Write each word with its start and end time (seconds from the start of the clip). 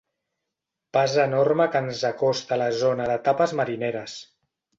Pas 0.97 1.13
enorme 1.23 1.67
que 1.75 1.81
ens 1.87 2.01
acosta 2.09 2.57
a 2.57 2.59
la 2.63 2.71
zona 2.79 3.07
de 3.13 3.19
tapes 3.29 3.55
marineres. 3.61 4.19